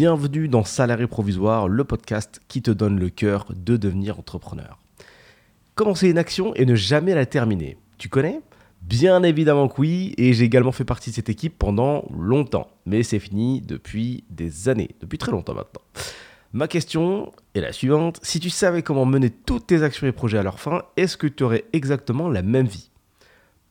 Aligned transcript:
Bienvenue 0.00 0.48
dans 0.48 0.64
Salarié 0.64 1.06
Provisoire, 1.06 1.68
le 1.68 1.84
podcast 1.84 2.40
qui 2.48 2.62
te 2.62 2.70
donne 2.70 2.98
le 2.98 3.10
cœur 3.10 3.44
de 3.54 3.76
devenir 3.76 4.18
entrepreneur. 4.18 4.78
Commencer 5.74 6.08
une 6.08 6.16
action 6.16 6.54
et 6.54 6.64
ne 6.64 6.74
jamais 6.74 7.14
la 7.14 7.26
terminer. 7.26 7.76
Tu 7.98 8.08
connais? 8.08 8.40
Bien 8.80 9.22
évidemment 9.22 9.68
que 9.68 9.78
oui, 9.78 10.14
et 10.16 10.32
j'ai 10.32 10.46
également 10.46 10.72
fait 10.72 10.86
partie 10.86 11.10
de 11.10 11.16
cette 11.16 11.28
équipe 11.28 11.58
pendant 11.58 12.06
longtemps. 12.16 12.70
Mais 12.86 13.02
c'est 13.02 13.18
fini 13.18 13.60
depuis 13.60 14.24
des 14.30 14.70
années, 14.70 14.88
depuis 15.02 15.18
très 15.18 15.32
longtemps 15.32 15.52
maintenant. 15.52 15.82
Ma 16.54 16.66
question 16.66 17.30
est 17.54 17.60
la 17.60 17.74
suivante. 17.74 18.20
Si 18.22 18.40
tu 18.40 18.48
savais 18.48 18.82
comment 18.82 19.04
mener 19.04 19.28
toutes 19.28 19.66
tes 19.66 19.82
actions 19.82 20.06
et 20.06 20.12
projets 20.12 20.38
à 20.38 20.42
leur 20.42 20.60
fin, 20.60 20.80
est-ce 20.96 21.18
que 21.18 21.26
tu 21.26 21.44
aurais 21.44 21.66
exactement 21.74 22.30
la 22.30 22.40
même 22.40 22.68
vie? 22.68 22.90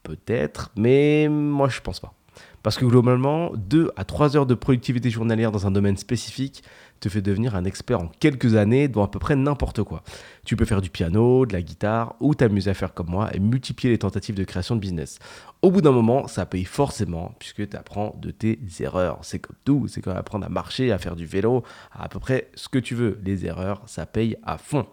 Peut-être, 0.04 0.70
mais 0.76 1.28
moi 1.28 1.70
je 1.70 1.82
pense 1.82 2.00
pas. 2.00 2.14
Parce 2.64 2.78
que 2.78 2.86
globalement, 2.86 3.52
2 3.56 3.92
à 3.96 4.04
3 4.04 4.36
heures 4.36 4.46
de 4.46 4.54
productivité 4.54 5.10
journalière 5.10 5.52
dans 5.52 5.66
un 5.66 5.72
domaine 5.72 5.98
spécifique 5.98 6.64
te 7.00 7.08
fait 7.08 7.22
devenir 7.22 7.56
un 7.56 7.64
expert 7.64 8.02
en 8.02 8.08
quelques 8.08 8.56
années 8.56 8.88
dans 8.88 9.04
à 9.04 9.08
peu 9.08 9.20
près 9.20 9.36
n'importe 9.36 9.84
quoi. 9.84 10.04
Tu 10.46 10.56
peux 10.56 10.66
faire 10.66 10.82
du 10.82 10.90
piano, 10.90 11.46
de 11.46 11.54
la 11.54 11.62
guitare 11.62 12.16
ou 12.20 12.36
t'amuser 12.36 12.72
à 12.72 12.74
faire 12.74 12.94
comme 12.94 13.10
moi 13.10 13.30
et 13.34 13.40
multiplier 13.40 13.92
les 13.92 13.98
tentatives 13.98 14.36
de 14.36 14.44
création 14.44 14.76
de 14.76 14.82
business. 14.82 15.20
Au 15.62 15.72
bout 15.72 15.82
d'un 15.82 15.92
moment, 15.92 16.28
ça 16.28 16.46
paye 16.46 16.66
forcément 16.66 17.34
puisque 17.40 17.70
tu 17.70 17.78
apprends 17.78 18.16
de 18.22 18.32
tes 18.32 18.60
erreurs. 18.80 19.20
C'est 19.22 19.40
comme 19.40 19.56
tout, 19.64 19.88
c'est 19.88 20.02
comme 20.02 20.18
apprendre 20.18 20.46
à 20.46 20.50
marcher, 20.50 20.92
à 20.92 20.98
faire 20.98 21.16
du 21.16 21.26
vélo, 21.26 21.64
à, 21.92 22.04
à 22.04 22.10
peu 22.10 22.20
près 22.20 22.50
ce 22.56 22.68
que 22.68 22.80
tu 22.80 22.96
veux. 22.96 23.20
Les 23.24 23.46
erreurs, 23.46 23.82
ça 23.86 24.06
paye 24.06 24.36
à 24.44 24.58
fond. 24.58 24.86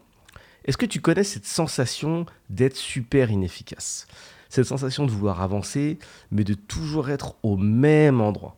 Est-ce 0.64 0.76
que 0.76 0.86
tu 0.86 1.00
connais 1.00 1.24
cette 1.24 1.46
sensation 1.46 2.26
d'être 2.50 2.76
super 2.76 3.30
inefficace? 3.30 4.06
Cette 4.56 4.66
sensation 4.66 5.06
de 5.06 5.10
vouloir 5.10 5.42
avancer, 5.42 5.98
mais 6.30 6.44
de 6.44 6.54
toujours 6.54 7.10
être 7.10 7.36
au 7.42 7.56
même 7.56 8.20
endroit. 8.20 8.56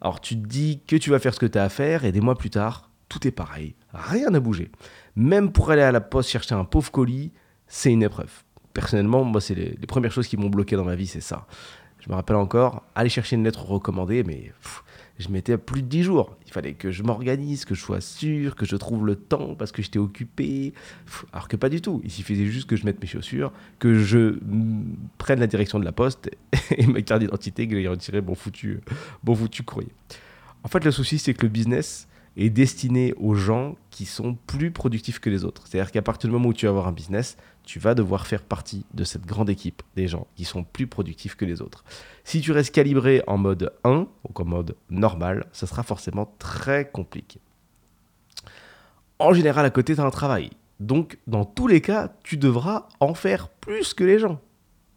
Alors 0.00 0.20
tu 0.20 0.40
te 0.40 0.46
dis 0.46 0.80
que 0.86 0.96
tu 0.96 1.10
vas 1.10 1.18
faire 1.18 1.34
ce 1.34 1.40
que 1.40 1.46
tu 1.46 1.58
as 1.58 1.64
à 1.64 1.68
faire, 1.68 2.04
et 2.04 2.12
des 2.12 2.20
mois 2.20 2.36
plus 2.36 2.50
tard, 2.50 2.90
tout 3.08 3.26
est 3.26 3.32
pareil, 3.32 3.74
rien 3.92 4.30
n'a 4.30 4.40
bougé. 4.40 4.70
Même 5.16 5.50
pour 5.52 5.70
aller 5.70 5.82
à 5.82 5.92
la 5.92 6.00
poste 6.00 6.28
chercher 6.28 6.54
un 6.54 6.64
pauvre 6.64 6.90
colis, 6.90 7.32
c'est 7.66 7.92
une 7.92 8.02
épreuve. 8.02 8.30
Personnellement, 8.74 9.24
moi, 9.24 9.40
c'est 9.40 9.54
les, 9.54 9.86
premières 9.86 10.12
choses 10.12 10.28
qui 10.28 10.36
m'ont 10.36 10.50
bloqué 10.50 10.76
dans 10.76 10.84
ma 10.84 10.94
vie, 10.94 11.06
c'est 11.06 11.20
ça. 11.20 11.46
Je 12.00 12.08
me 12.10 12.14
rappelle 12.14 12.36
encore, 12.36 12.84
aller 12.94 13.08
chercher 13.08 13.36
une 13.36 13.44
lettre 13.44 13.64
recommandée, 13.64 14.22
mais 14.22 14.52
je 15.18 15.28
mettais 15.30 15.58
plus 15.58 15.82
de 15.82 15.88
10 15.88 16.02
jours. 16.04 16.36
Il 16.46 16.52
fallait 16.52 16.74
que 16.74 16.90
je 16.90 17.02
m'organise, 17.02 17.64
que 17.64 17.74
je 17.74 17.80
sois 17.80 18.00
sûr, 18.00 18.54
que 18.54 18.64
je 18.64 18.76
trouve 18.76 19.04
le 19.04 19.16
temps 19.16 19.54
parce 19.56 19.72
que 19.72 19.82
j'étais 19.82 19.98
occupé. 19.98 20.72
Alors 21.32 21.48
que 21.48 21.56
pas 21.56 21.68
du 21.68 21.80
tout. 21.80 22.00
Il 22.04 22.10
suffisait 22.10 22.46
juste 22.46 22.68
que 22.68 22.76
je 22.76 22.84
mette 22.84 23.00
mes 23.00 23.08
chaussures, 23.08 23.52
que 23.78 23.98
je 23.98 24.38
prenne 25.18 25.40
la 25.40 25.46
direction 25.46 25.80
de 25.80 25.84
la 25.84 25.92
poste 25.92 26.30
et 26.76 26.86
ma 26.86 27.02
carte 27.02 27.20
d'identité, 27.20 27.66
que 27.66 27.74
j'aille 27.74 27.88
retirer 27.88 28.20
mon 28.20 28.34
foutu, 28.34 28.80
bon 29.24 29.34
foutu 29.34 29.62
courrier. 29.62 29.92
En 30.62 30.68
fait, 30.68 30.84
le 30.84 30.90
souci, 30.90 31.18
c'est 31.18 31.34
que 31.34 31.42
le 31.42 31.48
business, 31.48 32.08
est 32.38 32.50
destiné 32.50 33.12
aux 33.14 33.34
gens 33.34 33.76
qui 33.90 34.06
sont 34.06 34.36
plus 34.46 34.70
productifs 34.70 35.18
que 35.18 35.28
les 35.28 35.44
autres. 35.44 35.66
C'est-à-dire 35.66 35.90
qu'à 35.90 36.02
partir 36.02 36.28
du 36.28 36.32
moment 36.32 36.50
où 36.50 36.52
tu 36.52 36.66
vas 36.66 36.70
avoir 36.70 36.86
un 36.86 36.92
business, 36.92 37.36
tu 37.64 37.80
vas 37.80 37.94
devoir 37.94 38.26
faire 38.26 38.42
partie 38.42 38.86
de 38.94 39.02
cette 39.02 39.26
grande 39.26 39.50
équipe 39.50 39.82
des 39.96 40.06
gens 40.06 40.28
qui 40.36 40.44
sont 40.44 40.62
plus 40.62 40.86
productifs 40.86 41.34
que 41.34 41.44
les 41.44 41.60
autres. 41.60 41.84
Si 42.22 42.40
tu 42.40 42.52
restes 42.52 42.72
calibré 42.72 43.22
en 43.26 43.38
mode 43.38 43.72
1, 43.82 43.90
ou 43.90 44.06
en 44.34 44.44
mode 44.44 44.76
normal, 44.88 45.46
ça 45.52 45.66
sera 45.66 45.82
forcément 45.82 46.32
très 46.38 46.88
compliqué. 46.88 47.40
En 49.18 49.32
général, 49.32 49.66
à 49.66 49.70
côté, 49.70 49.96
tu 49.96 50.00
as 50.00 50.04
un 50.04 50.10
travail. 50.10 50.50
Donc, 50.78 51.18
dans 51.26 51.44
tous 51.44 51.66
les 51.66 51.80
cas, 51.80 52.14
tu 52.22 52.36
devras 52.36 52.86
en 53.00 53.14
faire 53.14 53.48
plus 53.48 53.94
que 53.94 54.04
les 54.04 54.20
gens. 54.20 54.40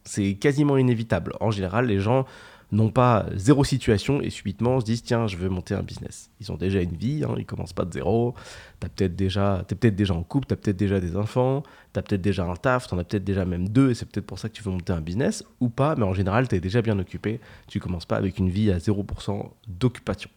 C'est 0.03 0.35
quasiment 0.35 0.77
inévitable. 0.77 1.33
En 1.39 1.49
général, 1.49 1.87
les 1.87 1.99
gens 1.99 2.25
n'ont 2.71 2.89
pas 2.89 3.25
zéro 3.35 3.63
situation 3.63 4.21
et 4.21 4.29
subitement 4.29 4.79
se 4.79 4.85
disent 4.85 5.03
tiens 5.03 5.27
je 5.27 5.37
veux 5.37 5.49
monter 5.49 5.73
un 5.73 5.83
business. 5.83 6.29
Ils 6.39 6.51
ont 6.51 6.57
déjà 6.57 6.81
une 6.81 6.95
vie, 6.95 7.23
hein, 7.23 7.35
ils 7.37 7.45
commencent 7.45 7.73
pas 7.73 7.85
de 7.85 7.93
zéro, 7.93 8.33
tu 8.79 8.89
peut-être 8.89 9.15
déjà, 9.15 9.65
es 9.69 9.75
peut-être 9.75 9.95
déjà 9.95 10.13
en 10.13 10.23
couple, 10.23 10.47
tu 10.47 10.53
as 10.53 10.57
peut-être 10.57 10.77
déjà 10.77 10.99
des 10.99 11.15
enfants, 11.15 11.63
tu 11.93 11.99
as 11.99 12.01
peut-être 12.01 12.21
déjà 12.21 12.45
un 12.45 12.55
taf, 12.55 12.87
tu 12.87 12.93
en 12.93 12.97
as 12.99 13.03
peut-être 13.03 13.23
déjà 13.23 13.45
même 13.45 13.67
deux 13.67 13.91
et 13.91 13.93
c'est 13.93 14.05
peut-être 14.05 14.25
pour 14.25 14.39
ça 14.39 14.49
que 14.49 14.53
tu 14.53 14.63
veux 14.63 14.71
monter 14.71 14.93
un 14.93 15.01
business 15.01 15.43
ou 15.59 15.69
pas, 15.69 15.95
mais 15.95 16.03
en 16.03 16.13
général 16.13 16.47
tu 16.47 16.55
es 16.55 16.59
déjà 16.59 16.81
bien 16.81 16.97
occupé, 16.97 17.39
tu 17.67 17.79
commences 17.79 18.05
pas 18.05 18.17
avec 18.17 18.37
une 18.37 18.49
vie 18.49 18.71
à 18.71 18.77
0% 18.77 19.49
d'occupation. 19.67 20.29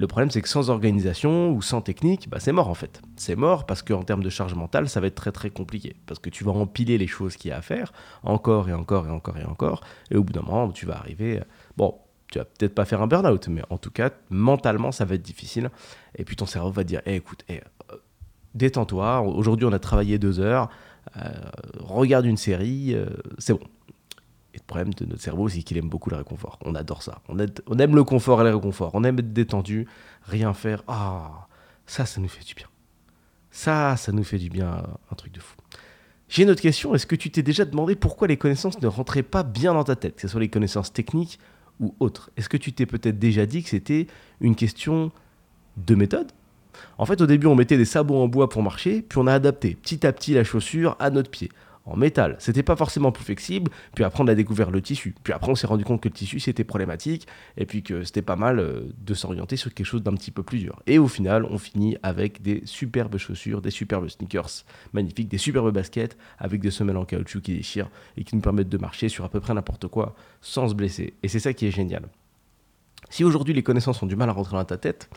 Le 0.00 0.06
problème, 0.06 0.30
c'est 0.30 0.40
que 0.40 0.48
sans 0.48 0.70
organisation 0.70 1.50
ou 1.52 1.60
sans 1.60 1.82
technique, 1.82 2.30
bah, 2.30 2.40
c'est 2.40 2.52
mort 2.52 2.68
en 2.68 2.74
fait. 2.74 3.02
C'est 3.16 3.36
mort 3.36 3.66
parce 3.66 3.82
qu'en 3.82 4.02
termes 4.02 4.22
de 4.22 4.30
charge 4.30 4.54
mentale, 4.54 4.88
ça 4.88 4.98
va 4.98 5.08
être 5.08 5.14
très 5.14 5.30
très 5.30 5.50
compliqué. 5.50 5.94
Parce 6.06 6.18
que 6.18 6.30
tu 6.30 6.42
vas 6.42 6.52
empiler 6.52 6.96
les 6.96 7.06
choses 7.06 7.36
qu'il 7.36 7.50
y 7.50 7.52
a 7.52 7.58
à 7.58 7.60
faire, 7.60 7.92
encore 8.22 8.70
et 8.70 8.72
encore 8.72 9.06
et 9.06 9.10
encore 9.10 9.36
et 9.36 9.44
encore. 9.44 9.82
Et 10.10 10.16
au 10.16 10.24
bout 10.24 10.32
d'un 10.32 10.40
moment, 10.40 10.72
tu 10.72 10.86
vas 10.86 10.96
arriver. 10.96 11.42
Bon, 11.76 11.98
tu 12.32 12.38
vas 12.38 12.46
peut-être 12.46 12.74
pas 12.74 12.86
faire 12.86 13.02
un 13.02 13.08
burn-out, 13.08 13.48
mais 13.48 13.60
en 13.68 13.76
tout 13.76 13.90
cas, 13.90 14.08
mentalement, 14.30 14.90
ça 14.90 15.04
va 15.04 15.16
être 15.16 15.22
difficile. 15.22 15.70
Et 16.16 16.24
puis 16.24 16.34
ton 16.34 16.46
cerveau 16.46 16.70
va 16.70 16.82
te 16.82 16.88
dire 16.88 17.02
eh, 17.04 17.16
écoute, 17.16 17.44
eh, 17.50 17.60
euh, 17.92 17.96
détends-toi. 18.54 19.20
Aujourd'hui, 19.20 19.66
on 19.66 19.72
a 19.72 19.78
travaillé 19.78 20.18
deux 20.18 20.40
heures. 20.40 20.70
Euh, 21.18 21.28
regarde 21.78 22.24
une 22.24 22.38
série, 22.38 22.94
euh, 22.94 23.04
c'est 23.36 23.52
bon. 23.52 23.60
Et 24.54 24.58
le 24.58 24.64
problème 24.66 24.92
de 24.94 25.04
notre 25.04 25.22
cerveau, 25.22 25.48
c'est 25.48 25.62
qu'il 25.62 25.78
aime 25.78 25.88
beaucoup 25.88 26.10
le 26.10 26.16
réconfort. 26.16 26.58
On 26.64 26.74
adore 26.74 27.02
ça. 27.02 27.22
On, 27.28 27.38
aime 27.78 27.94
le 27.94 28.04
confort 28.04 28.40
et 28.40 28.44
le 28.44 28.54
réconfort. 28.54 28.90
On 28.94 29.04
aime 29.04 29.18
être 29.18 29.32
détendu, 29.32 29.86
rien 30.22 30.52
faire. 30.54 30.82
Ah, 30.88 31.46
ça, 31.86 32.04
ça 32.04 32.20
nous 32.20 32.28
fait 32.28 32.44
du 32.44 32.54
bien. 32.54 32.66
Ça, 33.52 33.96
ça 33.96 34.12
nous 34.12 34.24
fait 34.24 34.38
du 34.38 34.50
bien, 34.50 34.84
un 35.10 35.14
truc 35.14 35.32
de 35.32 35.40
fou. 35.40 35.56
J'ai 36.28 36.42
une 36.42 36.50
autre 36.50 36.62
question. 36.62 36.94
Est-ce 36.94 37.06
que 37.06 37.16
tu 37.16 37.30
t'es 37.30 37.42
déjà 37.42 37.64
demandé 37.64 37.94
pourquoi 37.96 38.28
les 38.28 38.36
connaissances 38.36 38.80
ne 38.80 38.86
rentraient 38.86 39.22
pas 39.22 39.42
bien 39.42 39.74
dans 39.74 39.84
ta 39.84 39.96
tête, 39.96 40.16
que 40.16 40.22
ce 40.22 40.28
soit 40.28 40.40
les 40.40 40.48
connaissances 40.48 40.92
techniques 40.92 41.38
ou 41.78 41.94
autres? 42.00 42.30
Est-ce 42.36 42.48
que 42.48 42.56
tu 42.56 42.72
t'es 42.72 42.86
peut-être 42.86 43.18
déjà 43.18 43.46
dit 43.46 43.62
que 43.62 43.68
c'était 43.68 44.06
une 44.40 44.56
question 44.56 45.12
de 45.76 45.94
méthode? 45.94 46.30
En 46.98 47.06
fait, 47.06 47.20
au 47.20 47.26
début, 47.26 47.46
on 47.46 47.54
mettait 47.54 47.76
des 47.76 47.84
sabots 47.84 48.16
en 48.16 48.28
bois 48.28 48.48
pour 48.48 48.62
marcher, 48.62 49.02
puis 49.02 49.18
on 49.18 49.26
a 49.26 49.34
adapté 49.34 49.74
petit 49.74 50.06
à 50.06 50.12
petit 50.12 50.34
la 50.34 50.44
chaussure 50.44 50.96
à 50.98 51.10
notre 51.10 51.30
pied 51.30 51.50
en 51.90 51.96
métal. 51.96 52.36
C'était 52.38 52.62
pas 52.62 52.76
forcément 52.76 53.12
plus 53.12 53.24
flexible. 53.24 53.70
Puis 53.94 54.04
après, 54.04 54.22
on 54.22 54.28
a 54.28 54.34
découvert 54.34 54.70
le 54.70 54.80
tissu. 54.80 55.14
Puis 55.22 55.32
après, 55.32 55.50
on 55.50 55.54
s'est 55.54 55.66
rendu 55.66 55.84
compte 55.84 56.00
que 56.00 56.08
le 56.08 56.14
tissu, 56.14 56.40
c'était 56.40 56.64
problématique. 56.64 57.26
Et 57.56 57.66
puis 57.66 57.82
que 57.82 58.04
c'était 58.04 58.22
pas 58.22 58.36
mal 58.36 58.58
euh, 58.58 58.82
de 58.98 59.14
s'orienter 59.14 59.56
sur 59.56 59.72
quelque 59.74 59.86
chose 59.86 60.02
d'un 60.02 60.14
petit 60.14 60.30
peu 60.30 60.42
plus 60.42 60.58
dur. 60.58 60.80
Et 60.86 60.98
au 60.98 61.08
final, 61.08 61.44
on 61.44 61.58
finit 61.58 61.96
avec 62.02 62.42
des 62.42 62.62
superbes 62.64 63.16
chaussures, 63.18 63.60
des 63.60 63.70
superbes 63.70 64.08
sneakers 64.08 64.64
magnifiques, 64.92 65.28
des 65.28 65.38
superbes 65.38 65.72
baskets 65.72 66.16
avec 66.38 66.60
des 66.60 66.70
semelles 66.70 66.96
en 66.96 67.04
caoutchouc 67.04 67.40
qui 67.40 67.54
déchirent 67.54 67.90
et 68.16 68.24
qui 68.24 68.36
nous 68.36 68.42
permettent 68.42 68.68
de 68.68 68.78
marcher 68.78 69.08
sur 69.08 69.24
à 69.24 69.28
peu 69.28 69.40
près 69.40 69.54
n'importe 69.54 69.88
quoi 69.88 70.14
sans 70.40 70.68
se 70.68 70.74
blesser. 70.74 71.14
Et 71.22 71.28
c'est 71.28 71.40
ça 71.40 71.52
qui 71.52 71.66
est 71.66 71.70
génial. 71.70 72.08
Si 73.08 73.24
aujourd'hui 73.24 73.54
les 73.54 73.62
connaissances 73.62 74.02
ont 74.02 74.06
du 74.06 74.16
mal 74.16 74.28
à 74.28 74.32
rentrer 74.32 74.56
dans 74.56 74.64
ta 74.64 74.76
tête, 74.76 75.10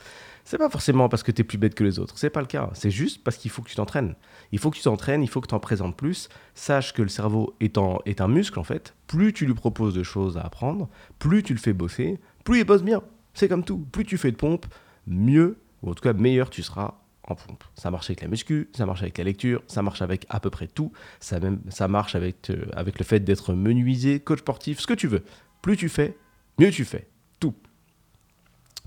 c'est 0.46 0.58
pas 0.58 0.70
forcément 0.70 1.08
parce 1.08 1.24
que 1.24 1.32
tu 1.32 1.42
es 1.42 1.44
plus 1.44 1.58
bête 1.58 1.74
que 1.74 1.84
les 1.84 2.00
autres. 2.00 2.18
C'est 2.18 2.30
pas 2.30 2.42
le 2.42 2.48
cas. 2.48 2.70
C'est 2.74 2.92
juste 2.92 3.24
parce 3.24 3.38
qu'il 3.38 3.50
faut 3.50 3.62
que 3.62 3.70
tu 3.70 3.76
t'entraînes. 3.76 4.16
Il 4.52 4.60
faut 4.60 4.72
que 4.72 4.78
tu 4.78 4.84
t'entraînes, 4.84 5.24
il 5.24 5.30
faut 5.30 5.40
que 5.40 5.48
tu 5.48 5.56
en 5.56 5.60
présentes 5.60 5.96
plus. 5.96 6.28
Sache 6.54 6.94
que 6.94 7.02
le 7.02 7.08
cerveau 7.08 7.56
est, 7.62 7.78
est 8.06 8.22
un 8.22 8.28
muscle, 8.28 8.60
en 8.60 8.64
fait. 8.64 8.94
Plus 9.08 9.32
tu 9.32 9.46
lui 9.46 9.54
proposes 9.54 9.94
de 9.94 10.04
choses 10.04 10.38
à 10.38 10.42
apprendre, 10.42 10.90
plus 11.18 11.44
tu 11.44 11.54
le 11.54 11.60
fais 11.60 11.74
bosser, 11.74 12.20
plus 12.44 12.60
il 12.60 12.66
bosse 12.66 12.84
bien. 12.84 13.02
C'est 13.34 13.48
comme 13.48 13.64
tout. 13.64 13.86
Plus 13.92 14.06
tu 14.06 14.18
fais 14.18 14.32
de 14.32 14.36
pompe, 14.36 14.66
mieux, 15.08 15.60
ou 15.82 15.92
en 15.92 15.94
tout 15.94 16.04
cas 16.04 16.14
meilleur 16.14 16.50
tu 16.50 16.62
seras 16.62 16.96
en 17.24 17.36
pompe. 17.36 17.64
Ça 17.76 17.90
marche 17.90 18.10
avec 18.10 18.22
la 18.22 18.28
muscu, 18.28 18.70
ça 18.76 18.86
marche 18.86 19.02
avec 19.02 19.18
la 19.18 19.24
lecture, 19.24 19.64
ça 19.68 19.82
marche 19.82 20.02
avec 20.02 20.26
à 20.30 20.42
peu 20.42 20.50
près 20.50 20.68
tout. 20.68 20.92
Ça, 21.22 21.40
même, 21.40 21.62
ça 21.70 21.88
marche 21.88 22.16
avec, 22.16 22.50
euh, 22.50 22.66
avec 22.74 23.00
le 23.00 23.06
fait 23.06 23.22
d'être 23.22 23.54
menuisé, 23.54 24.20
coach 24.20 24.40
sportif, 24.40 24.80
ce 24.80 24.88
que 24.88 24.94
tu 24.94 25.08
veux. 25.08 25.24
Plus 25.62 25.78
tu 25.78 25.88
fais, 25.88 26.18
mieux 26.60 26.70
tu 26.70 26.84
fais. 26.84 27.08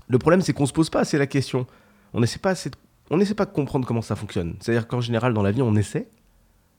Le 0.07 0.17
problème, 0.17 0.41
c'est 0.41 0.53
qu'on 0.53 0.63
ne 0.63 0.67
se 0.67 0.73
pose 0.73 0.89
pas 0.89 1.01
assez 1.01 1.17
la 1.17 1.27
question. 1.27 1.67
On 2.13 2.19
n'essaie 2.19 2.39
pas, 2.39 2.53
pas 2.55 3.45
de 3.45 3.51
comprendre 3.51 3.85
comment 3.85 4.01
ça 4.01 4.15
fonctionne. 4.15 4.55
C'est-à-dire 4.59 4.87
qu'en 4.87 5.01
général, 5.01 5.33
dans 5.33 5.43
la 5.43 5.51
vie, 5.51 5.61
on 5.61 5.75
essaie, 5.75 6.09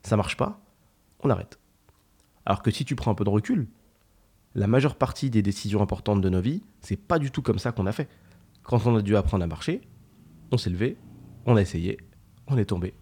ça 0.03 0.17
marche 0.17 0.37
pas, 0.37 0.61
on 1.21 1.29
arrête. 1.29 1.59
Alors 2.45 2.63
que 2.63 2.71
si 2.71 2.85
tu 2.85 2.95
prends 2.95 3.11
un 3.11 3.15
peu 3.15 3.23
de 3.23 3.29
recul, 3.29 3.67
la 4.55 4.67
majeure 4.67 4.95
partie 4.95 5.29
des 5.29 5.41
décisions 5.41 5.81
importantes 5.81 6.21
de 6.21 6.29
nos 6.29 6.41
vies, 6.41 6.63
c'est 6.81 6.97
pas 6.97 7.19
du 7.19 7.31
tout 7.31 7.41
comme 7.41 7.59
ça 7.59 7.71
qu'on 7.71 7.85
a 7.85 7.91
fait. 7.91 8.09
Quand 8.63 8.85
on 8.87 8.95
a 8.95 9.01
dû 9.01 9.15
apprendre 9.15 9.43
à 9.43 9.47
marcher, 9.47 9.81
on 10.51 10.57
s'est 10.57 10.69
levé, 10.69 10.97
on 11.45 11.55
a 11.55 11.61
essayé, 11.61 11.97
on 12.47 12.57
est 12.57 12.65
tombé 12.65 12.93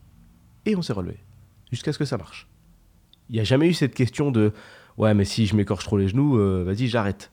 et 0.66 0.76
on 0.76 0.82
s'est 0.82 0.94
relevé 0.94 1.18
jusqu'à 1.72 1.94
ce 1.94 1.98
que 1.98 2.06
ça 2.06 2.18
marche. 2.18 2.48
Il 3.30 3.36
n'y 3.36 3.40
a 3.40 3.44
jamais 3.44 3.68
eu 3.68 3.74
cette 3.74 3.94
question 3.94 4.32
de 4.32 4.54
ouais 4.98 5.14
mais 5.14 5.26
si 5.26 5.46
je 5.46 5.56
m'écorche 5.56 5.86
trop 5.86 5.98
les 5.98 6.08
genoux, 6.08 6.38
euh, 6.38 6.64
vas-y 6.64 6.88
j'arrête. 6.88 7.32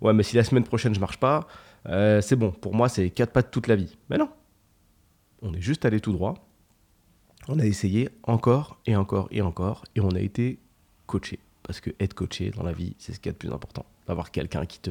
Ouais 0.00 0.12
mais 0.12 0.22
si 0.22 0.36
la 0.36 0.44
semaine 0.44 0.64
prochaine 0.64 0.94
je 0.94 1.00
marche 1.00 1.18
pas, 1.18 1.46
euh, 1.86 2.20
c'est 2.20 2.36
bon, 2.36 2.50
pour 2.50 2.74
moi, 2.74 2.88
c'est 2.88 3.10
quatre 3.10 3.32
pattes 3.32 3.50
toute 3.50 3.66
la 3.66 3.76
vie. 3.76 3.96
Mais 4.10 4.18
non. 4.18 4.28
On 5.42 5.52
est 5.52 5.60
juste 5.60 5.84
allé 5.84 6.00
tout 6.00 6.12
droit. 6.12 6.34
On 7.48 7.58
a 7.58 7.66
essayé 7.66 8.08
encore 8.22 8.78
et 8.86 8.96
encore 8.96 9.28
et 9.30 9.42
encore. 9.42 9.84
Et 9.94 10.00
on 10.00 10.10
a 10.10 10.20
été 10.20 10.58
coaché. 11.06 11.38
Parce 11.62 11.80
que 11.80 11.90
être 12.00 12.14
coaché 12.14 12.50
dans 12.50 12.62
la 12.62 12.72
vie, 12.72 12.94
c'est 12.98 13.12
ce 13.12 13.20
qui 13.20 13.28
est 13.28 13.32
le 13.32 13.38
plus 13.38 13.52
important. 13.52 13.84
D'avoir 14.06 14.30
quelqu'un 14.30 14.66
qui 14.66 14.80
te 14.80 14.90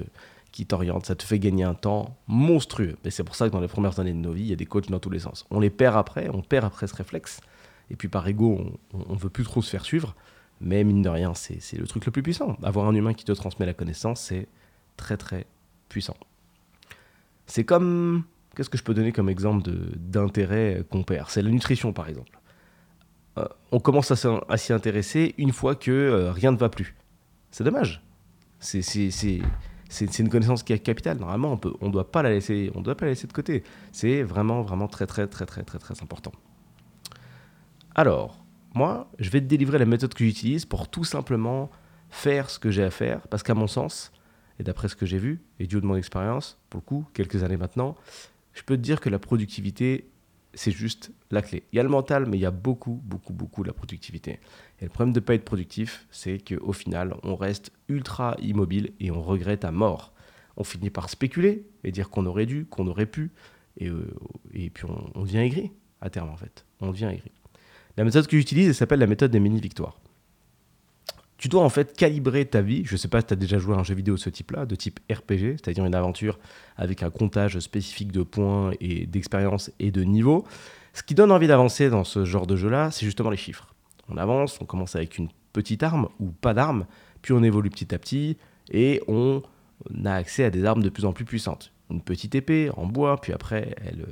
qui 0.52 0.68
t'oriente, 0.68 1.08
ça 1.08 1.16
te 1.16 1.24
fait 1.24 1.40
gagner 1.40 1.64
un 1.64 1.74
temps 1.74 2.16
monstrueux. 2.28 2.96
Mais 3.04 3.10
c'est 3.10 3.24
pour 3.24 3.36
ça 3.36 3.48
que 3.48 3.54
dans 3.54 3.60
les 3.60 3.68
premières 3.68 4.00
années 4.00 4.14
de 4.14 4.20
nos 4.20 4.34
vies, 4.34 4.44
il 4.44 4.50
y 4.50 4.54
a 4.54 4.56
des 4.56 4.68
coachs 4.68 4.88
dans 4.88 5.00
tous 5.00 5.10
les 5.10 5.18
sens. 5.18 5.48
On 5.50 5.60
les 5.60 5.72
perd 5.72 5.98
après, 5.98 6.30
on 6.30 6.44
perd 6.44 6.64
après 6.64 6.86
ce 6.86 6.96
réflexe. 6.96 7.42
Et 7.90 7.96
puis 7.96 8.08
par 8.08 8.28
ego, 8.28 8.64
on 8.94 9.14
ne 9.14 9.18
veut 9.18 9.32
plus 9.32 9.44
trop 9.46 9.64
se 9.64 9.70
faire 9.72 9.84
suivre. 9.84 10.16
Mais 10.62 10.84
mine 10.84 11.02
de 11.02 11.10
rien, 11.10 11.34
c'est 11.34 11.60
le 11.74 11.88
truc 11.88 12.06
le 12.06 12.12
plus 12.12 12.22
puissant. 12.22 12.56
Avoir 12.62 12.88
un 12.88 12.94
humain 12.94 13.16
qui 13.16 13.26
te 13.26 13.32
transmet 13.32 13.66
la 13.66 13.74
connaissance, 13.74 14.22
c'est 14.22 14.48
très 14.96 15.18
très 15.18 15.48
puissant. 15.90 16.16
C'est 17.54 17.66
comme 17.66 18.24
Qu'est-ce 18.56 18.72
que 18.72 18.80
je 18.80 18.84
peux 18.84 18.96
donner 18.96 19.12
comme 19.12 19.30
exemple 19.30 19.70
d'intérêt 19.96 20.84
qu'on 20.90 21.04
perd? 21.04 21.30
C'est 21.30 21.44
la 21.44 21.52
nutrition, 21.52 21.94
par 21.94 22.10
exemple. 22.10 22.40
Euh, 23.38 23.46
on 23.72 23.80
commence 23.80 24.10
à 24.10 24.58
s'y 24.58 24.74
intéresser 24.74 25.36
une 25.38 25.52
fois 25.52 25.76
que 25.76 25.92
euh, 25.92 26.32
rien 26.32 26.52
ne 26.52 26.58
va 26.58 26.70
plus. 26.70 26.96
C'est 27.52 27.64
dommage. 27.64 28.02
C'est 28.60 28.82
une 30.18 30.30
connaissance 30.30 30.64
qui 30.64 30.74
est 30.74 30.80
capitale. 30.80 31.20
Normalement, 31.20 31.62
on 31.82 31.88
ne 31.90 31.92
doit 31.92 32.12
pas 32.12 32.24
la 32.24 32.32
laisser, 32.32 32.72
on 32.74 32.82
doit 32.82 32.98
pas 32.98 33.06
la 33.06 33.12
laisser 33.12 33.28
de 33.28 33.34
côté. 33.34 33.64
C'est 33.92 34.24
vraiment, 34.24 34.64
vraiment 34.64 34.88
très, 34.88 35.06
très, 35.06 35.28
très, 35.28 35.46
très, 35.46 35.62
très, 35.62 35.78
très 35.78 36.02
important. 36.02 36.32
Alors, 37.94 38.44
moi, 38.74 39.12
je 39.20 39.30
vais 39.30 39.42
te 39.42 39.46
délivrer 39.46 39.78
la 39.78 39.86
méthode 39.86 40.16
que 40.16 40.26
j'utilise 40.26 40.66
pour 40.66 40.90
tout 40.90 41.04
simplement 41.04 41.70
faire 42.10 42.50
ce 42.50 42.58
que 42.58 42.72
j'ai 42.72 42.84
à 42.84 42.90
faire, 42.90 43.28
parce 43.28 43.44
qu'à 43.44 43.54
mon 43.54 43.68
sens, 43.68 44.12
et 44.60 44.64
d'après 44.64 44.88
ce 44.88 44.96
que 44.96 45.06
j'ai 45.06 45.18
vu, 45.18 45.42
et 45.60 45.68
du 45.68 45.78
haut 45.78 45.82
de 45.82 45.86
mon 45.86 45.96
expérience, 45.96 46.60
pour 46.70 46.82
le 46.82 46.86
coup, 46.86 47.06
quelques 47.14 47.44
années 47.44 47.58
maintenant, 47.58 47.96
je 48.54 48.62
peux 48.64 48.78
te 48.78 48.82
dire 48.82 49.02
que 49.02 49.10
la 49.10 49.20
productivité, 49.20 50.10
c'est 50.54 50.72
juste 50.72 51.12
la 51.32 51.42
clé. 51.42 51.64
Il 51.72 51.78
y 51.78 51.80
a 51.80 51.84
le 51.84 51.90
mental, 51.90 52.28
mais 52.28 52.38
il 52.38 52.42
y 52.42 52.46
a 52.46 52.52
beaucoup, 52.52 53.02
beaucoup, 53.04 53.34
beaucoup 53.34 53.64
la 53.64 53.74
productivité. 53.74 54.40
Et 54.80 54.86
le 54.86 54.90
problème 54.90 55.14
de 55.14 55.20
ne 55.20 55.26
pas 55.26 55.34
être 55.34 55.46
productif, 55.46 56.08
c'est 56.12 56.38
qu'au 56.38 56.74
final, 56.74 57.16
on 57.24 57.36
reste 57.36 57.72
ultra 57.88 58.36
immobile 58.40 58.94
et 59.00 59.10
on 59.10 59.22
regrette 59.22 59.66
à 59.66 59.72
mort. 59.72 60.14
On 60.56 60.64
finit 60.64 60.92
par 60.92 61.10
spéculer 61.10 61.66
et 61.84 61.92
dire 61.92 62.12
qu'on 62.12 62.28
aurait 62.28 62.46
dû, 62.46 62.66
qu'on 62.66 62.88
aurait 62.88 63.08
pu, 63.08 63.32
et, 63.78 63.90
euh, 63.90 64.14
puis 64.52 64.86
on, 64.86 65.12
on, 65.16 65.24
devient 65.24 65.40
aigri 65.40 65.72
à 66.00 66.12
terme 66.12 66.30
en 66.30 66.38
fait. 66.38 66.66
On 66.80 66.92
devient 66.92 67.10
aigri. 67.12 67.32
La 67.98 68.04
méthode 68.04 68.28
que 68.28 68.38
j'utilise, 68.38 68.68
elle 68.68 68.76
s'appelle 68.76 69.00
la 69.00 69.08
méthode 69.08 69.32
des 69.32 69.40
mini-victoires 69.40 70.00
tu 71.44 71.50
dois 71.50 71.62
en 71.62 71.68
fait 71.68 71.94
calibrer 71.98 72.46
ta 72.46 72.62
vie. 72.62 72.86
Je 72.86 72.94
ne 72.94 72.98
sais 72.98 73.10
pas 73.10 73.20
si 73.20 73.28
tu 73.28 73.34
as 73.34 73.36
déjà 73.36 73.58
joué 73.58 73.76
à 73.76 73.78
un 73.78 73.84
jeu 73.84 73.96
vidéo 73.96 74.16
de 74.16 74.20
ce 74.22 74.30
type-là, 74.30 74.66
de 74.66 74.76
type 74.76 75.02
RPG, 75.12 75.58
c'est-à-dire 75.58 75.84
une 75.84 75.94
aventure 75.94 76.40
avec 76.78 77.04
un 77.04 77.10
comptage 77.10 77.60
spécifique 77.60 78.14
de 78.14 78.24
points 78.24 78.72
et 78.80 79.06
d'expérience 79.08 79.70
et 79.78 79.92
de 79.92 80.06
niveau. 80.06 80.46
Ce 80.94 81.04
qui 81.04 81.16
donne 81.16 81.34
envie 81.34 81.48
d'avancer 81.48 81.90
dans 81.90 82.06
ce 82.06 82.24
genre 82.24 82.48
de 82.48 82.56
jeu-là, 82.56 82.92
c'est 82.92 83.06
justement 83.06 83.30
les 83.30 83.36
chiffres. 83.36 83.76
On 84.08 84.16
avance, 84.16 84.58
on 84.62 84.66
commence 84.66 84.96
avec 84.96 85.18
une 85.18 85.28
petite 85.52 85.84
arme 85.84 86.08
ou 86.18 86.28
pas 86.28 86.54
d'arme, 86.54 86.86
puis 87.22 87.34
on 87.34 87.44
évolue 87.44 87.70
petit 87.70 87.94
à 87.94 88.00
petit 88.00 88.38
et 88.72 89.02
on 89.10 89.44
a 90.06 90.14
accès 90.14 90.46
à 90.46 90.50
des 90.50 90.64
armes 90.64 90.82
de 90.82 90.88
plus 90.88 91.04
en 91.04 91.12
plus 91.12 91.26
puissantes. 91.26 91.74
Une 91.92 92.02
petite 92.02 92.36
épée 92.36 92.70
en 92.78 92.86
bois, 92.86 93.20
puis 93.20 93.34
après 93.34 93.76
elle 93.86 94.06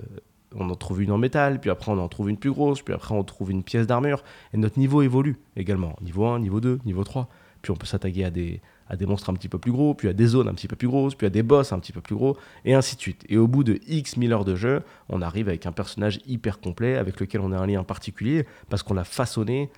on 0.56 0.70
en 0.70 0.76
trouve 0.76 1.02
une 1.02 1.12
en 1.12 1.18
métal, 1.18 1.60
puis 1.60 1.70
après 1.70 1.92
on 1.92 2.00
en 2.00 2.08
trouve 2.08 2.30
une 2.30 2.38
plus 2.38 2.52
grosse, 2.52 2.82
puis 2.82 2.94
après 2.94 3.16
on 3.16 3.24
trouve 3.24 3.52
une 3.52 3.64
pièce 3.64 3.88
d'armure. 3.88 4.24
Et 4.54 4.58
notre 4.58 4.80
niveau 4.80 5.02
évolue 5.02 5.38
également. 5.56 5.96
Niveau 6.02 6.26
1, 6.26 6.40
niveau 6.40 6.60
2, 6.60 6.80
niveau 6.86 7.04
3. 7.04 7.28
Puis 7.62 7.72
on 7.72 7.76
peut 7.76 7.86
s'attaquer 7.86 8.26
à 8.26 8.32
des, 8.32 8.62
à 8.92 8.98
des 8.98 9.06
monstres 9.06 9.30
un 9.30 9.34
petit 9.34 9.48
peu 9.48 9.58
plus 9.58 9.72
gros, 9.72 9.94
puis 9.94 10.10
à 10.10 10.14
des 10.14 10.26
zones 10.26 10.50
un 10.50 10.54
petit 10.54 10.68
peu 10.68 10.76
plus 10.76 10.90
grosses, 10.90 11.16
puis 11.16 11.26
à 11.26 11.30
des 11.30 11.44
boss 11.44 11.72
un 11.72 11.80
petit 11.80 11.94
peu 11.94 12.02
plus 12.02 12.16
gros, 12.16 12.38
et 12.66 12.74
ainsi 12.74 12.98
de 12.98 13.02
suite. 13.02 13.24
Et 13.30 13.38
au 13.38 13.48
bout 13.48 13.64
de 13.64 13.80
X 13.88 14.18
mille 14.18 14.34
heures 14.34 14.44
de 14.44 14.56
jeu, 14.56 14.82
on 15.08 15.22
arrive 15.22 15.48
avec 15.48 15.66
un 15.66 15.72
personnage 15.72 16.20
hyper 16.28 16.60
complet, 16.60 16.98
avec 16.98 17.20
lequel 17.20 17.40
on 17.40 17.54
a 17.54 17.58
un 17.58 17.68
lien 17.68 17.84
particulier, 17.86 18.46
parce 18.70 18.84
qu'on 18.84 18.94
l'a 18.94 19.06
façonné 19.06 19.70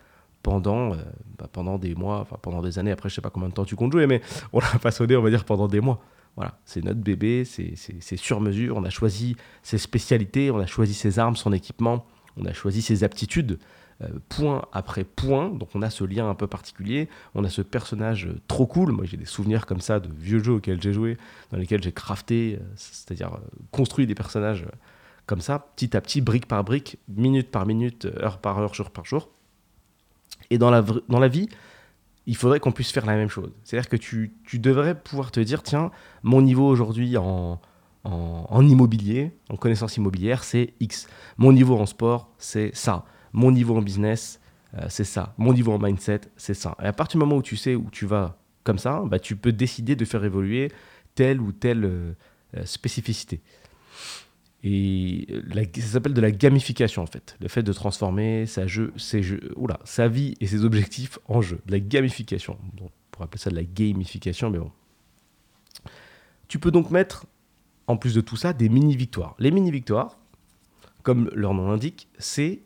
pendant, 0.41 0.93
euh, 0.93 0.97
bah, 1.37 1.47
pendant 1.51 1.77
des 1.77 1.93
mois, 1.93 2.21
enfin 2.21 2.37
pendant 2.41 2.61
des 2.61 2.79
années, 2.79 2.91
après 2.91 3.09
je 3.09 3.15
sais 3.15 3.21
pas 3.21 3.29
combien 3.29 3.49
de 3.49 3.53
temps 3.53 3.65
tu 3.65 3.75
comptes 3.75 3.91
jouer, 3.91 4.07
mais 4.07 4.21
on 4.51 4.59
l'a 4.59 4.65
façonné, 4.81 5.15
on 5.15 5.21
va 5.21 5.29
dire, 5.29 5.45
pendant 5.45 5.67
des 5.67 5.79
mois. 5.79 5.99
Voilà, 6.35 6.57
c'est 6.65 6.83
notre 6.83 6.99
bébé, 6.99 7.45
c'est 7.45 8.17
sur 8.17 8.41
mesure. 8.41 8.77
On 8.77 8.83
a 8.83 8.89
choisi 8.89 9.35
ses 9.61 9.77
spécialités, 9.77 10.49
on 10.49 10.59
a 10.59 10.65
choisi 10.65 10.93
ses 10.93 11.19
armes, 11.19 11.35
son 11.35 11.53
équipement, 11.53 12.05
on 12.37 12.45
a 12.45 12.53
choisi 12.53 12.81
ses 12.81 13.03
aptitudes, 13.03 13.59
euh, 14.01 14.07
point 14.29 14.65
après 14.71 15.03
point. 15.03 15.49
Donc 15.49 15.69
on 15.75 15.83
a 15.83 15.91
ce 15.91 16.03
lien 16.03 16.27
un 16.27 16.33
peu 16.33 16.47
particulier, 16.47 17.07
on 17.35 17.43
a 17.43 17.49
ce 17.49 17.61
personnage 17.61 18.29
trop 18.47 18.65
cool. 18.65 18.91
Moi 18.91 19.05
j'ai 19.05 19.17
des 19.17 19.25
souvenirs 19.25 19.67
comme 19.67 19.81
ça 19.81 19.99
de 19.99 20.09
vieux 20.11 20.43
jeux 20.43 20.53
auxquels 20.53 20.81
j'ai 20.81 20.93
joué, 20.93 21.17
dans 21.51 21.57
lesquels 21.57 21.83
j'ai 21.83 21.91
crafté, 21.91 22.57
euh, 22.59 22.65
c'est-à-dire 22.75 23.35
euh, 23.35 23.39
construit 23.71 24.07
des 24.07 24.15
personnages 24.15 24.65
comme 25.27 25.39
ça, 25.39 25.59
petit 25.75 25.95
à 25.95 26.01
petit, 26.01 26.19
brique 26.19 26.47
par 26.47 26.63
brique, 26.63 26.97
minute 27.07 27.51
par 27.51 27.65
minute, 27.67 28.05
heure 28.05 28.39
par 28.39 28.57
heure, 28.57 28.73
jour 28.73 28.89
par 28.89 29.05
jour. 29.05 29.29
Et 30.49 30.57
dans 30.57 30.71
la, 30.71 30.81
dans 30.81 31.19
la 31.19 31.27
vie, 31.27 31.47
il 32.25 32.35
faudrait 32.35 32.59
qu'on 32.59 32.71
puisse 32.71 32.91
faire 32.91 33.05
la 33.05 33.15
même 33.15 33.29
chose. 33.29 33.51
C'est-à-dire 33.63 33.89
que 33.89 33.97
tu, 33.97 34.33
devrais 34.53 34.95
pouvoir 34.95 35.31
te 35.31 35.39
dire, 35.39 35.63
tiens, 35.63 35.91
mon 36.21 36.41
niveau 36.41 36.67
aujourd'hui 36.67 37.17
en, 37.17 37.59
en, 38.03 38.67
immobilier, 38.67 39.31
en 39.49 39.57
connaissance 39.57 39.97
immobilière, 39.97 40.43
c'est 40.43 40.73
X. 40.79 41.07
Mon 41.37 41.51
niveau 41.51 41.77
en 41.77 41.85
sport, 41.85 42.31
c'est 42.37 42.73
ça. 42.75 43.05
Mon 43.33 43.51
niveau 43.51 43.75
en 43.75 43.81
business, 43.81 44.39
euh, 44.75 44.85
c'est 44.89 45.03
ça. 45.03 45.33
Mon 45.37 45.53
niveau 45.53 45.73
en 45.73 45.79
mindset, 45.79 46.21
c'est 46.37 46.53
ça. 46.53 46.75
Et 46.81 46.85
à 46.85 46.93
partir 46.93 47.19
du 47.19 47.25
moment 47.25 47.37
où 47.37 47.43
tu 47.43 47.57
sais 47.57 47.75
où 47.75 47.89
tu 47.91 48.05
vas 48.05 48.37
comme 48.63 48.77
ça, 48.77 49.03
bah, 49.05 49.19
tu 49.19 49.35
peux 49.35 49.51
décider 49.51 49.95
de 49.95 50.05
faire 50.05 50.23
évoluer 50.23 50.71
telle 51.15 51.41
ou 51.41 51.51
telle 51.51 51.83
euh, 51.83 52.13
spécificité. 52.65 53.41
Et 54.63 55.27
ça 55.75 55.87
s'appelle 55.87 56.13
de 56.13 56.21
la 56.21 56.31
gamification 56.31 57.03
en 57.03 57.05
fait. 57.05 57.35
Le 57.41 57.49
fait 57.49 57.63
de 57.63 57.73
transformer 57.73 58.45
sa, 58.45 58.65
jeu, 58.65 58.93
sa 59.83 60.07
vie 60.07 60.35
et 60.39 60.47
ses 60.47 60.63
objectifs 60.63 61.19
en 61.27 61.41
jeu. 61.41 61.59
De 61.65 61.73
la 61.73 61.81
gamification. 61.81 62.57
on 62.81 62.89
pourrait 63.11 63.25
appeler 63.25 63.39
ça 63.39 63.49
de 63.49 63.55
la 63.55 63.63
gamification, 63.63 64.49
mais 64.49 64.59
bon. 64.59 64.71
Tu 66.47 66.59
peux 66.59 66.71
donc 66.71 66.91
mettre, 66.91 67.25
en 67.87 67.97
plus 67.97 68.13
de 68.13 68.21
tout 68.21 68.37
ça, 68.37 68.53
des 68.53 68.69
mini-victoires. 68.69 69.35
Les 69.37 69.51
mini-victoires, 69.51 70.17
comme 71.01 71.29
leur 71.33 71.53
nom 71.53 71.69
l'indique, 71.69 72.07
c'est 72.17 72.61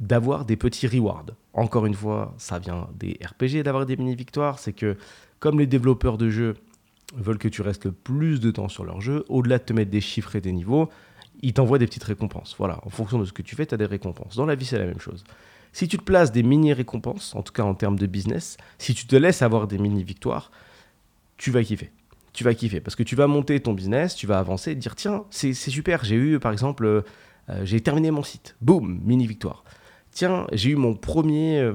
d'avoir 0.00 0.44
des 0.44 0.56
petits 0.56 0.88
rewards. 0.88 1.26
Encore 1.52 1.86
une 1.86 1.94
fois, 1.94 2.34
ça 2.36 2.58
vient 2.58 2.88
des 2.98 3.18
RPG 3.24 3.62
d'avoir 3.62 3.86
des 3.86 3.96
mini-victoires. 3.96 4.58
C'est 4.58 4.72
que, 4.72 4.96
comme 5.38 5.58
les 5.58 5.66
développeurs 5.66 6.18
de 6.18 6.30
jeux 6.30 6.54
veulent 7.16 7.38
que 7.38 7.48
tu 7.48 7.62
restes 7.62 7.86
le 7.86 7.92
plus 7.92 8.40
de 8.40 8.50
temps 8.50 8.68
sur 8.68 8.84
leur 8.84 9.00
jeu, 9.00 9.24
au-delà 9.28 9.58
de 9.58 9.64
te 9.64 9.72
mettre 9.72 9.90
des 9.90 10.00
chiffres 10.00 10.36
et 10.36 10.40
des 10.40 10.52
niveaux, 10.52 10.88
ils 11.42 11.52
t'envoient 11.52 11.78
des 11.78 11.86
petites 11.86 12.04
récompenses. 12.04 12.54
Voilà, 12.58 12.80
en 12.84 12.90
fonction 12.90 13.18
de 13.18 13.24
ce 13.24 13.32
que 13.32 13.42
tu 13.42 13.56
fais, 13.56 13.66
tu 13.66 13.74
as 13.74 13.78
des 13.78 13.86
récompenses. 13.86 14.36
Dans 14.36 14.46
la 14.46 14.54
vie, 14.54 14.64
c'est 14.64 14.78
la 14.78 14.86
même 14.86 15.00
chose. 15.00 15.24
Si 15.72 15.88
tu 15.88 15.98
te 15.98 16.02
places 16.02 16.32
des 16.32 16.42
mini-récompenses, 16.42 17.34
en 17.34 17.42
tout 17.42 17.52
cas 17.52 17.62
en 17.62 17.74
termes 17.74 17.98
de 17.98 18.06
business, 18.06 18.56
si 18.78 18.94
tu 18.94 19.06
te 19.06 19.16
laisses 19.16 19.42
avoir 19.42 19.66
des 19.66 19.78
mini-victoires, 19.78 20.50
tu 21.36 21.50
vas 21.50 21.62
kiffer. 21.62 21.90
Tu 22.32 22.44
vas 22.44 22.54
kiffer 22.54 22.80
parce 22.80 22.96
que 22.96 23.02
tu 23.02 23.16
vas 23.16 23.26
monter 23.26 23.60
ton 23.60 23.74
business, 23.74 24.14
tu 24.14 24.26
vas 24.26 24.38
avancer 24.38 24.72
et 24.72 24.74
dire 24.74 24.94
tiens, 24.94 25.24
c'est 25.30 25.52
super, 25.52 26.04
j'ai 26.04 26.16
eu 26.16 26.38
par 26.38 26.52
exemple, 26.52 26.86
euh, 26.86 27.02
j'ai 27.64 27.80
terminé 27.80 28.10
mon 28.10 28.22
site. 28.22 28.56
Boum, 28.60 29.00
mini-victoire. 29.04 29.64
Tiens, 30.16 30.46
j'ai 30.50 30.70
eu 30.70 30.76
mon 30.76 30.94
premier 30.94 31.58
euh, 31.58 31.74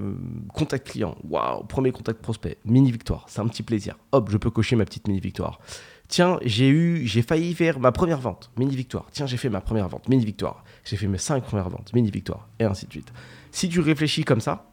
contact 0.51 0.89
client. 0.89 1.15
Waouh, 1.29 1.63
premier 1.65 1.91
contact 1.91 2.23
prospect. 2.23 2.57
Mini 2.65 2.91
victoire. 2.91 3.25
C'est 3.27 3.39
un 3.39 3.47
petit 3.47 3.61
plaisir. 3.61 3.99
Hop, 4.13 4.31
je 4.31 4.37
peux 4.37 4.49
cocher 4.49 4.75
ma 4.75 4.83
petite 4.83 5.07
mini 5.07 5.19
victoire. 5.19 5.59
Tiens, 6.07 6.39
j'ai 6.43 6.67
eu, 6.67 7.05
j'ai 7.05 7.21
failli 7.21 7.53
faire 7.53 7.79
ma 7.79 7.91
première 7.91 8.19
vente. 8.19 8.49
Mini 8.57 8.75
victoire. 8.75 9.05
Tiens, 9.11 9.27
j'ai 9.27 9.37
fait 9.37 9.49
ma 9.49 9.61
première 9.61 9.87
vente. 9.89 10.09
Mini 10.09 10.25
victoire. 10.25 10.63
J'ai 10.85 10.97
fait 10.97 11.05
mes 11.05 11.19
cinq 11.19 11.43
premières 11.43 11.69
ventes. 11.69 11.93
Mini 11.93 12.09
victoire. 12.09 12.49
Et 12.57 12.63
ainsi 12.63 12.87
de 12.87 12.91
suite. 12.91 13.13
Si 13.51 13.69
tu 13.69 13.79
réfléchis 13.79 14.23
comme 14.23 14.41
ça, 14.41 14.71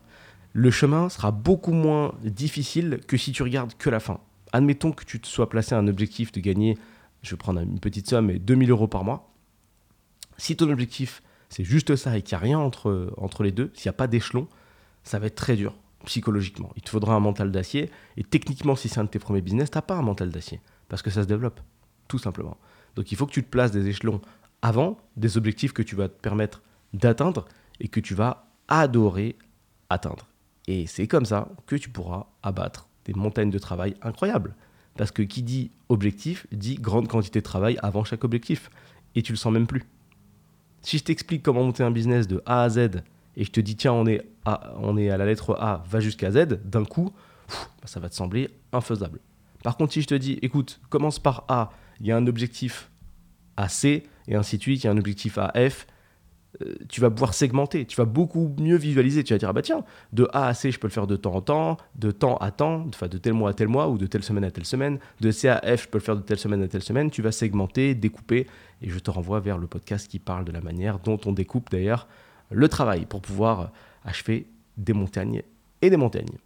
le 0.54 0.70
chemin 0.70 1.10
sera 1.10 1.30
beaucoup 1.30 1.74
moins 1.74 2.14
difficile 2.24 3.00
que 3.06 3.18
si 3.18 3.32
tu 3.32 3.42
regardes 3.42 3.74
que 3.74 3.90
la 3.90 4.00
fin. 4.00 4.18
Admettons 4.54 4.92
que 4.92 5.04
tu 5.04 5.20
te 5.20 5.26
sois 5.26 5.50
placé 5.50 5.74
un 5.74 5.88
objectif 5.88 6.32
de 6.32 6.40
gagner, 6.40 6.78
je 7.20 7.32
vais 7.32 7.36
prendre 7.36 7.60
une 7.60 7.80
petite 7.80 8.08
somme, 8.08 8.28
mais 8.28 8.38
2000 8.38 8.70
euros 8.70 8.88
par 8.88 9.04
mois. 9.04 9.30
Si 10.38 10.56
ton 10.56 10.70
objectif 10.70 11.20
c'est 11.48 11.64
juste 11.64 11.96
ça 11.96 12.16
et 12.16 12.22
qu'il 12.22 12.36
n'y 12.36 12.42
a 12.42 12.44
rien 12.44 12.58
entre, 12.58 13.12
entre 13.16 13.42
les 13.42 13.52
deux, 13.52 13.70
s'il 13.74 13.88
n'y 13.88 13.90
a 13.90 13.94
pas 13.94 14.06
d'échelon, 14.06 14.48
ça 15.02 15.18
va 15.18 15.26
être 15.26 15.34
très 15.34 15.56
dur 15.56 15.74
psychologiquement. 16.04 16.72
Il 16.76 16.82
te 16.82 16.90
faudra 16.90 17.14
un 17.14 17.20
mental 17.20 17.50
d'acier. 17.50 17.90
Et 18.16 18.24
techniquement, 18.24 18.76
si 18.76 18.88
c'est 18.88 19.00
un 19.00 19.04
de 19.04 19.08
tes 19.08 19.18
premiers 19.18 19.40
business, 19.40 19.70
tu 19.70 19.78
n'as 19.78 19.82
pas 19.82 19.96
un 19.96 20.02
mental 20.02 20.30
d'acier. 20.30 20.60
Parce 20.88 21.02
que 21.02 21.10
ça 21.10 21.22
se 21.22 21.28
développe, 21.28 21.60
tout 22.06 22.18
simplement. 22.18 22.56
Donc 22.94 23.12
il 23.12 23.16
faut 23.16 23.26
que 23.26 23.32
tu 23.32 23.42
te 23.42 23.48
places 23.48 23.72
des 23.72 23.88
échelons 23.88 24.20
avant, 24.62 24.98
des 25.16 25.36
objectifs 25.36 25.72
que 25.72 25.82
tu 25.82 25.94
vas 25.94 26.08
te 26.08 26.20
permettre 26.20 26.62
d'atteindre 26.92 27.46
et 27.80 27.88
que 27.88 28.00
tu 28.00 28.14
vas 28.14 28.48
adorer 28.68 29.36
atteindre. 29.90 30.28
Et 30.66 30.86
c'est 30.86 31.06
comme 31.06 31.24
ça 31.24 31.48
que 31.66 31.76
tu 31.76 31.88
pourras 31.88 32.26
abattre 32.42 32.88
des 33.04 33.14
montagnes 33.14 33.50
de 33.50 33.58
travail 33.58 33.94
incroyables. 34.02 34.54
Parce 34.96 35.12
que 35.12 35.22
qui 35.22 35.42
dit 35.42 35.70
objectif 35.88 36.46
dit 36.52 36.74
grande 36.74 37.08
quantité 37.08 37.38
de 37.38 37.44
travail 37.44 37.78
avant 37.82 38.04
chaque 38.04 38.24
objectif. 38.24 38.70
Et 39.14 39.22
tu 39.22 39.32
le 39.32 39.38
sens 39.38 39.52
même 39.52 39.66
plus. 39.66 39.84
Si 40.88 40.96
je 40.96 41.04
t'explique 41.04 41.42
comment 41.42 41.64
monter 41.64 41.82
un 41.82 41.90
business 41.90 42.26
de 42.26 42.42
A 42.46 42.62
à 42.62 42.68
Z 42.70 42.78
et 43.36 43.44
je 43.44 43.50
te 43.50 43.60
dis 43.60 43.76
tiens 43.76 43.92
on 43.92 44.06
est 44.06 44.22
à, 44.46 45.18
la 45.18 45.26
lettre 45.26 45.54
A, 45.60 45.84
va 45.86 46.00
jusqu'à 46.00 46.30
Z, 46.30 46.60
d'un 46.64 46.86
coup, 46.86 47.12
bah, 47.50 47.84
ça 47.84 48.00
va 48.00 48.08
te 48.08 48.14
sembler 48.14 48.48
infaisable. 48.72 49.20
Par 49.62 49.76
contre, 49.76 49.92
si 49.92 50.00
je 50.00 50.06
te 50.06 50.14
dis 50.14 50.38
écoute, 50.40 50.80
commence 50.88 51.18
par 51.18 51.44
A, 51.48 51.72
il 52.00 52.06
y 52.06 52.10
a 52.10 52.16
un 52.16 52.26
objectif 52.26 52.88
à 53.58 53.68
C, 53.68 54.06
et 54.28 54.34
ainsi 54.34 54.56
de 54.56 54.62
suite, 54.62 54.82
il 54.82 54.86
y 54.86 54.88
a 54.88 54.92
un 54.92 54.96
objectif 54.96 55.36
à 55.36 55.52
F, 55.68 55.86
tu 56.88 57.00
vas 57.00 57.10
pouvoir 57.10 57.34
segmenter, 57.34 57.84
tu 57.84 57.96
vas 57.96 58.04
beaucoup 58.04 58.54
mieux 58.58 58.76
visualiser. 58.76 59.22
Tu 59.22 59.34
vas 59.34 59.38
dire, 59.38 59.48
ah 59.48 59.52
bah 59.52 59.62
tiens, 59.62 59.84
de 60.12 60.28
A 60.32 60.48
à 60.48 60.54
C, 60.54 60.70
je 60.70 60.78
peux 60.78 60.86
le 60.86 60.92
faire 60.92 61.06
de 61.06 61.16
temps 61.16 61.34
en 61.34 61.40
temps, 61.40 61.76
de 61.94 62.10
temps 62.10 62.36
à 62.38 62.50
temps, 62.50 62.86
enfin 62.88 63.06
de 63.06 63.18
tel 63.18 63.34
mois 63.34 63.50
à 63.50 63.52
tel 63.54 63.68
mois 63.68 63.88
ou 63.88 63.98
de 63.98 64.06
telle 64.06 64.22
semaine 64.22 64.44
à 64.44 64.50
telle 64.50 64.64
semaine. 64.64 64.98
De 65.20 65.30
C 65.30 65.48
à 65.48 65.60
F, 65.76 65.84
je 65.84 65.88
peux 65.88 65.98
le 65.98 66.02
faire 66.02 66.16
de 66.16 66.22
telle 66.22 66.38
semaine 66.38 66.62
à 66.62 66.68
telle 66.68 66.82
semaine. 66.82 67.10
Tu 67.10 67.22
vas 67.22 67.32
segmenter, 67.32 67.94
découper, 67.94 68.46
et 68.82 68.88
je 68.88 68.98
te 68.98 69.10
renvoie 69.10 69.40
vers 69.40 69.58
le 69.58 69.66
podcast 69.66 70.08
qui 70.08 70.18
parle 70.18 70.44
de 70.44 70.52
la 70.52 70.60
manière 70.60 70.98
dont 70.98 71.20
on 71.26 71.32
découpe 71.32 71.70
d'ailleurs 71.70 72.08
le 72.50 72.68
travail 72.68 73.04
pour 73.04 73.20
pouvoir 73.20 73.70
achever 74.04 74.46
des 74.76 74.94
montagnes 74.94 75.42
et 75.82 75.90
des 75.90 75.96
montagnes. 75.96 76.38